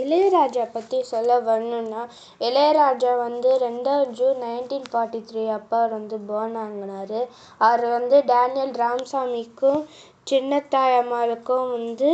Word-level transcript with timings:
இளையராஜா 0.00 0.64
பற்றி 0.72 0.98
சொல்ல 1.10 1.36
வரணுன்னா 1.46 2.02
இளையராஜா 2.40 3.12
வந்து 3.18 3.50
ரெண்டாவது 3.64 4.10
ஜூன் 4.18 4.40
நைன்டீன் 4.44 4.88
ஃபார்ட்டி 4.90 5.20
த்ரீ 5.28 5.44
அப்போ 5.56 5.76
அவர் 5.80 5.94
வந்து 5.98 6.16
பேர்ன் 6.30 6.56
ஆகினாரு 6.64 7.20
அவர் 7.60 7.84
வந்து 7.96 8.18
டேனியல் 8.32 8.74
ராமசாமிக்கும் 8.82 9.80
சின்னத்தாயம்மாளுக்கும் 10.26 11.68
வந்து 11.76 12.10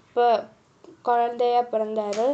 இப்போ 0.00 0.26
குழந்தையா 1.08 1.60
பிறந்தார். 1.72 2.24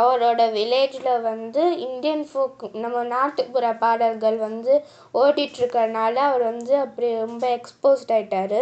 அவரோட 0.00 0.40
வில்லேஜில் 0.56 1.24
வந்து 1.28 1.62
இந்தியன் 1.86 2.24
ஃபோக் 2.28 2.62
நம்ம 2.82 3.02
நாட்டுப்புற 3.14 3.66
பாடல்கள் 3.80 4.36
வந்து 4.48 4.72
ஓடிட்டுருக்கறனால 5.14 6.14
அவர் 6.28 6.44
வந்து 6.50 6.74
அப்படி 6.84 7.08
ரொம்ப 7.24 7.44
எக்ஸ்போஸ்ட் 7.58 8.12
ஆயிட்டார். 8.16 8.60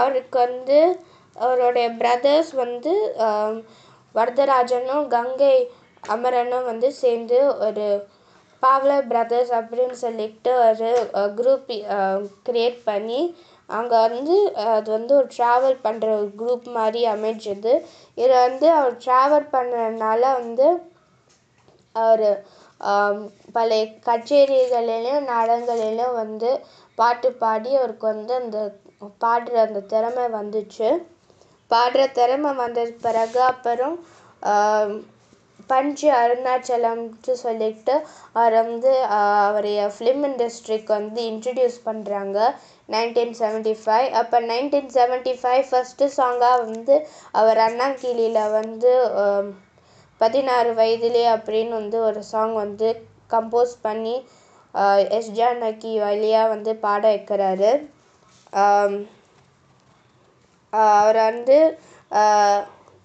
அவருக்கு 0.00 0.38
வந்து 0.46 0.78
அவருடைய 1.36 1.86
பிரதர்ஸ் 2.00 2.52
வந்து 2.64 2.92
வரதராஜனும் 4.14 5.06
கங்கை 5.14 5.56
அமரனும் 6.04 6.68
வந்து 6.70 6.88
சேர்ந்து 7.02 7.38
ஒரு 7.66 7.86
பாவலர் 8.62 9.08
பிரதர்ஸ் 9.08 9.52
அப்படின்னு 9.58 9.96
சொல்லிட்டு 10.04 10.52
ஒரு 10.66 10.90
குரூப் 11.38 11.72
க்ரியேட் 12.46 12.78
பண்ணி 12.84 13.20
அங்கே 13.70 13.98
வந்து 14.06 14.34
அது 14.72 14.88
வந்து 14.96 15.12
ஒரு 15.20 15.28
ட்ராவல் 15.36 15.76
பண்ணுற 15.84 16.08
ஒரு 16.18 16.30
குரூப் 16.40 16.66
மாதிரி 16.78 17.00
அமைஞ்சது. 17.12 17.72
இதில் 18.18 18.42
வந்து 18.46 18.66
அவர் 18.78 18.96
ட்ராவல் 19.04 19.46
பண்ணுறதுனால 19.54 20.22
வந்து 20.40 20.66
அவர் 21.94 22.26
பழைய 23.56 23.84
கச்சேரிகளிலும் 24.08 25.28
நாடகங்களிலும் 25.32 26.14
வந்து 26.22 26.50
பாட்டு 26.98 27.28
பாடி 27.42 27.70
அவருக்கு 27.78 28.06
வந்து 28.12 28.34
அந்த 28.40 28.58
பாடுற 29.22 29.54
அந்த 29.66 29.80
திறமை 29.92 30.26
வந்துச்சு. 30.38 30.88
பாடுற 31.74 32.04
திறமை 32.12 32.52
வந்த 32.62 32.82
பிறகு 33.06 33.40
அப்புறம் 33.52 33.96
பஞ்சு 35.70 36.08
அருணாச்சலம்ட்டு 36.20 37.34
சொல்லிட்டு 37.42 37.94
அவர் 38.32 38.54
வந்து 38.60 38.90
அவரைய 39.18 39.82
ஃபிலிம் 39.94 40.24
இண்டஸ்ட்ரிக்கு 40.28 40.92
வந்து 40.96 41.20
இன்ட்ரடியூஸ் 41.30 41.78
பண்ணுறாங்க 41.86 42.38
நைன்டீன் 42.94 43.34
செவன்ட்டி 43.38 43.74
ஃபைவ் 43.82 44.08
அப்போ 44.20 44.38
நைன்டீன் 44.50 44.90
செவன்ட்டி 44.96 45.34
ஃபைவ் 45.42 45.64
ஃபஸ்ட்டு 45.70 46.10
சாங்காக 46.18 46.58
வந்து 46.64 46.96
அவர் 47.40 47.60
அண்ணாங்கிளியில் 47.68 48.40
வந்து 48.58 48.92
பதினாறு 50.20 50.70
வயதிலே 50.80 51.24
அப்படின்னு 51.36 51.74
வந்து 51.80 51.98
ஒரு 52.08 52.20
சாங் 52.32 52.54
வந்து 52.64 52.88
கம்போஸ் 53.30 53.74
பண்ணி 53.86 54.16
எஸ் 55.18 55.34
ஜானகி 55.38 55.92
வழியாக 56.04 56.52
வந்து 56.54 56.72
பாட 56.84 57.02
வைக்கிறாரு. 57.08 57.72
அவர் 60.80 61.18
வந்து 61.22 61.56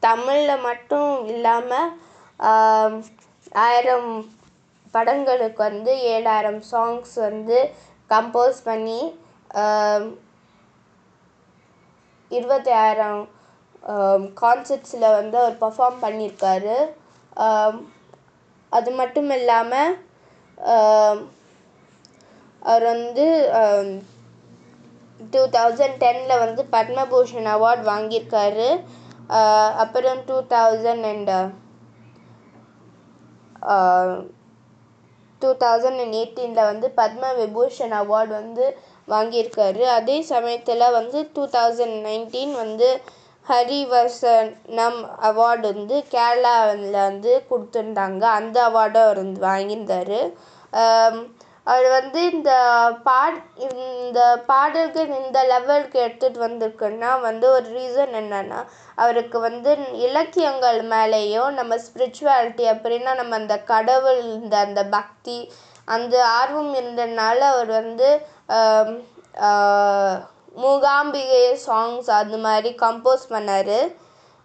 தமிழில் 0.03 0.63
மட்டும் 0.63 1.13
இல்லாமல் 1.27 1.89
ஆயிரம் 3.61 4.11
படங்களுக்கு 4.93 5.61
வந்து 5.63 5.91
ஏழாயிரம் 6.13 6.61
சாங்ஸ் 6.71 7.15
வந்து 7.19 7.57
கம்போஸ் 8.09 8.61
பண்ணி 8.63 9.01
இருபத்தி 12.31 12.71
ஆயிரம் 12.79 13.21
கான்சர்ட்ஸில் 14.33 15.07
வந்து 15.11 15.37
அவர் 15.37 15.61
பர்ஃபார்ம் 15.61 16.01
பண்ணியிருக்காரு 16.01 16.77
அது 18.71 18.89
மட்டும் 18.91 19.29
இல்லாமல் 19.29 19.93
அவர் 22.61 22.85
வந்து 22.85 23.25
டூ 25.33 25.41
தௌசண்ட் 25.57 25.97
டெனில் 26.03 26.41
வந்து 26.45 26.61
பத்மபூஷன் 26.75 27.49
அவார்ட் 27.55 27.83
வாங்கியிருக்காரு. 27.91 28.69
அப்புறம் 29.83 30.19
two 30.29 30.37
thousand 30.53 31.05
and 31.11 31.31
two 35.41 35.49
thousand 35.63 36.01
and 36.03 36.15
எயிட்டீனில் 36.19 36.69
வந்து 36.71 36.87
பத்ம 36.99 37.33
விபூஷன் 37.41 37.93
அவார்டு 38.01 38.33
வந்து 38.41 38.65
வாங்கியிருக்காரு. 39.13 39.83
அதே 39.97 40.17
சமயத்தில் 40.31 40.93
வந்து 40.97 41.19
டூ 41.35 41.43
தௌசண்ட் 41.55 41.97
நைன்டீன் 42.07 42.53
வந்து 42.63 42.89
ஹரிவசனம் 43.49 44.99
அவார்டு 45.29 45.65
வந்து 45.73 45.95
கேரளாவில் 46.15 46.97
வந்து 47.07 47.31
கொடுத்துருந்தாங்க. 47.49 48.23
அந்த 48.39 48.57
அவார்டும் 48.69 49.05
அவர் 49.05 49.21
வந்து 49.23 49.41
வாங்கியிருந்தார். 49.49 50.19
அவர் 51.69 51.87
வந்து 51.97 52.19
இந்த 52.33 52.51
பாட் 53.07 53.39
இந்த 54.03 54.21
பாடல்கள் 54.51 55.09
இந்த 55.21 55.39
லெவலுக்கு 55.51 55.97
எடுத்துகிட்டு 56.05 56.39
வந்திருக்குன்னா 56.45 57.11
வந்து 57.27 57.45
ஒரு 57.55 57.67
ரீசன் 57.77 58.13
என்னென்னா 58.21 58.59
அவருக்கு 59.03 59.39
வந்து 59.47 59.71
இலக்கியங்கள் 60.07 60.79
மேலேயும் 60.93 61.57
நம்ம 61.59 61.75
ஸ்பிரிச்சுவாலிட்டி 61.85 62.65
அப்படின்னா 62.73 63.13
நம்ம 63.21 63.35
அந்த 63.41 63.57
கடவுள் 63.73 64.21
இந்த 64.37 64.55
அந்த 64.67 64.83
பக்தி 64.97 65.37
அந்த 65.87 66.15
ஆர்வம் 66.39 66.73
இருந்ததுனால 66.79 67.39
அவர் 67.53 67.71
வந்து 67.81 68.09
மூகாம்பிகை 70.63 71.45
சாங்ஸ் 71.67 72.09
அது 72.19 72.37
மாதிரி 72.45 72.69
கம்போஸ் 72.83 73.25
பண்ணார். 73.33 73.77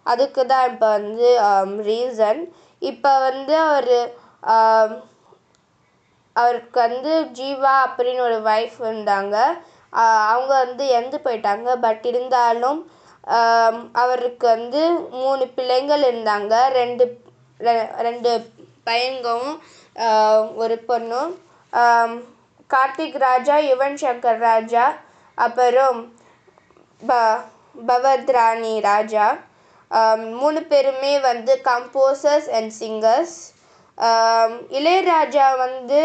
அதுக்கு 0.05 0.41
தான் 0.51 0.65
இப்போ 0.71 0.87
வந்து 0.97 1.29
ரீசன் 1.89 2.41
இப்போ 2.81 3.11
வந்து 3.27 3.53
அவர் 3.67 3.93
அவருக்கு 6.41 6.77
வந்து 6.87 7.13
ஜீவா 7.39 7.73
அப்படின்னு 7.85 8.21
ஒரு 8.27 8.37
ஒய்ஃப் 8.51 8.77
இருந்தாங்க. 8.87 9.35
அவங்க 10.31 10.53
வந்து 10.65 10.83
இறந்து 10.95 11.17
போயிட்டாங்க. 11.25 11.69
பட் 11.85 12.05
இருந்தாலும் 12.11 12.79
அவருக்கு 14.03 14.45
வந்து 14.55 14.81
மூணு 15.21 15.43
பிள்ளைங்கள் 15.57 16.03
இருந்தாங்க. 16.09 16.53
ரெண்டு 16.79 17.05
ரெண்டு 18.07 18.31
பையன்கவும் 18.87 19.55
ஒரு 20.63 20.75
பொண்ணும். 20.89 21.31
கார்த்திக் 22.69 23.17
ராஜா 23.27 23.55
யுவன் 23.69 23.97
சங்கர் 24.03 24.39
ராஜா 24.49 24.85
அப்புறம் 25.37 25.99
ப 27.01 27.13
பவத்ராணி 27.89 28.73
ராஜா. 28.91 29.25
மூணு 30.41 30.59
பேருமே 30.71 31.13
வந்து 31.29 31.53
கம்போசர்ஸ் 31.69 32.49
அண்ட் 32.57 32.71
சிங்கர்ஸ் 32.81 33.35
இளையராஜா 34.77 35.47
வந்து 35.65 35.99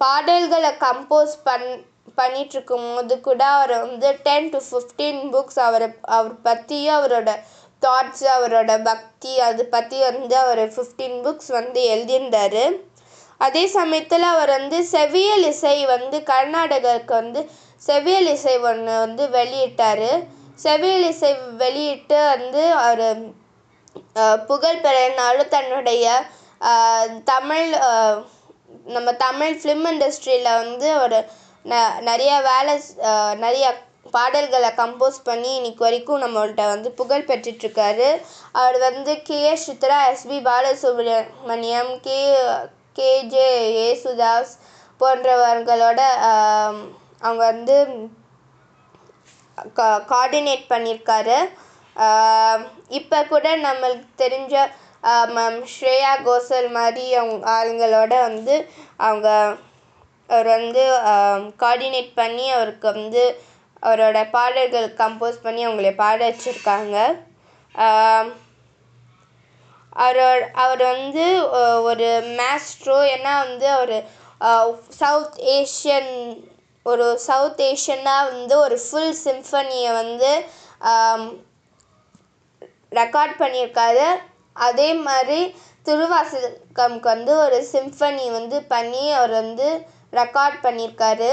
பாடல்களை 0.00 0.70
கம்போஸ் 0.84 1.34
பண் 1.48 1.68
பண்ணிகிட்ருக்கும் 2.18 2.88
போது 2.94 3.14
கூட 3.26 3.42
அவர் 3.56 3.74
வந்து 3.84 4.08
டென் 4.26 4.48
டு 4.52 4.58
ஃபிஃப்டீன் 4.68 5.20
புக்ஸ் 5.34 5.60
அவரை 5.66 5.88
அவர் 6.16 6.34
பற்றியும் 6.46 6.96
அவரோட 6.98 7.30
தாட்ஸு 7.82 8.26
அவரோட 8.36 8.72
பக்தி 8.90 9.32
அது 9.48 9.62
பற்றி 9.74 9.98
வந்து 10.08 10.34
அவர் 10.42 10.62
ஃபிஃப்டீன் 10.74 11.16
புக்ஸ் 11.24 11.50
வந்து 11.58 11.80
எழுதியிருந்தார். 11.94 12.62
அதே 13.40 13.64
சமயத்தில் 13.76 14.26
அவர் 14.32 14.52
வந்து 14.58 14.78
செவியல் 14.94 15.44
இசை 15.52 15.76
வந்து 15.94 16.18
கர்நாடகாவுக்கு 16.32 17.14
வந்து 17.22 17.40
செவியல் 17.88 18.28
இசை 18.34 18.54
ஒன்று 18.70 18.92
வந்து 19.04 19.24
வெளியிட்டார். 19.38 20.08
செவியல் 20.64 21.06
இசை 21.12 21.32
வெளியிட்டு 21.62 22.18
வந்து 22.34 22.62
அவர் 22.88 23.18
புகழ் 24.48 24.82
பெறனாலும் 24.84 25.52
தன்னுடைய 25.54 26.04
தமிழ் 27.24 27.66
நம்ம 28.94 29.08
தமிழ் 29.24 29.56
ஃபிலிம் 29.60 29.86
இண்டஸ்ட்ரியில் 29.90 30.56
வந்து 30.60 30.86
அவர் 30.92 31.18
ந 31.64 31.74
நிறைய 32.08 32.32
வேலை 32.48 32.74
நிறைய 33.44 33.66
பாடல்களை 34.14 34.70
கம்போஸ் 34.78 35.18
பண்ணி 35.24 35.50
இன்னைக்கு 35.54 35.82
வரைக்கும் 35.84 36.22
நம்மள்ட்ட 36.22 36.64
வந்து 36.72 36.88
புகழ் 36.92 37.28
பெற்றுட்ருக்காரு. 37.28 38.08
அவர் 38.54 38.78
வந்து 38.80 39.12
K. 39.22 39.38
A 39.44 39.54
Chithra 39.66 39.98
SP 40.10 40.38
Balasubrahmanyam 40.48 41.92
K. 42.06 42.18
KJ 42.98 43.48
Yesudas 43.86 44.52
போன்றவர்களோட 45.00 46.00
அவங்க 47.22 47.42
வந்து 47.52 47.76
கா 49.74 49.86
கோஆர்டினேட் 50.10 50.64
பண்ணியிருக்காரு 50.70 51.38
இப்போ 52.98 53.18
கூட 53.24 53.48
நம்மளுக்கு 53.56 54.08
தெரிஞ்ச 54.18 54.54
மேம் 55.36 55.60
ஸ்ரேயா 55.72 56.12
கோஷல் 56.24 56.68
மாதிரி 56.70 57.04
அவங்க 57.14 57.46
ஆளுங்களோட 57.54 58.14
வந்து 58.20 58.54
அவங்க 58.98 59.28
அவர் 60.28 60.48
வந்து 60.56 60.82
கோஆர்டினேட் 61.60 62.10
பண்ணி 62.14 62.46
அவருக்கு 62.50 62.86
வந்து 62.92 63.22
அவரோட 63.82 64.18
பாடல்கள் 64.30 64.88
கம்போஸ் 65.00 65.42
பண்ணி 65.42 65.62
அவங்கள 65.66 65.88
பாட 65.94 66.18
வச்சுருக்காங்க. 66.28 66.96
அவரோட 69.96 70.42
அவர் 70.62 70.82
வந்து 70.92 71.24
ஒரு 71.88 72.08
மேஸ்ட்ரோ 72.38 72.98
ஏன்னா 73.14 73.32
வந்து 73.44 73.66
அவர் 73.70 73.96
சவுத் 75.00 75.38
ஏஷியன் 75.56 76.12
ஒரு 76.86 77.04
சவுத் 77.26 77.62
ஏஷியனாக 77.62 78.28
வந்து 78.30 78.54
ஒரு 78.58 78.76
ஃபுல் 78.84 79.14
சிம்ஃபனியை 79.24 79.92
வந்து 80.02 80.30
ரெக்கார்ட் 83.00 83.34
பண்ணியிருக்காரு. 83.42 84.06
அதே 84.66 84.88
மாதிரி 85.06 85.40
திருவாசகம்க்கு 85.86 87.08
வந்து 87.14 87.32
ஒரு 87.44 87.58
சிம்ஃபனி 87.72 88.26
வந்து 88.38 88.56
பண்ணி 88.72 89.04
அவர் 89.18 89.32
வந்து 89.42 89.68
ரெக்கார்ட் 90.20 90.58
பண்ணியிருக்காரு. 90.66 91.30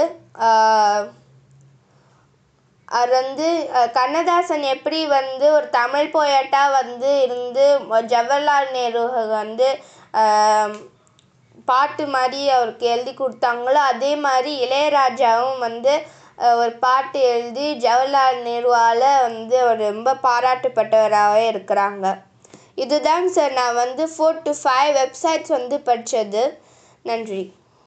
அவர் 2.88 3.12
வந்து 3.20 3.46
கண்ணதாசன் 3.98 4.64
எப்படி 4.72 4.98
வந்து 5.18 5.46
ஒரு 5.58 5.66
தமிழ் 5.78 6.08
போயட்டாக 6.16 6.74
வந்து 6.80 7.10
இருந்து 7.26 7.66
ஜவஹர்லால் 8.14 8.72
நேரு 8.78 9.02
வந்து 9.38 9.68
பாட்டு 11.70 12.04
மாதிரி 12.14 12.40
அவருக்கு 12.56 12.84
எழுதி 12.94 13.12
கொடுத்தாங்களோ 13.14 13.80
அதே 13.92 14.12
மாதிரி 14.26 14.52
இளையராஜாவும் 14.64 15.62
வந்து 15.66 15.92
ஒரு 16.38 16.72
பாட்டு 16.72 17.20
எழுதி 17.20 17.78
ஜவஹர்லால் 17.84 18.38
நேருவால் 18.42 19.06
வந்து 19.22 19.60
அவர் 19.60 19.78
ரொம்ப 19.78 20.14
பாராட்டப்பட்டவராகவே 20.22 21.44
இருக்கிறாங்க. 21.52 22.06
இதுதான் 22.74 23.28
சார் 23.28 23.52
நான் 23.52 23.74
வந்து 23.74 24.06
ஃபோர் 24.06 24.42
டு 24.42 24.54
ஃபைவ் 24.62 24.92
வெப்சைட்ஸ் 25.00 25.48
வந்து 25.48 25.80
படித்தது 25.80 26.60
நன்றி. 27.02 27.42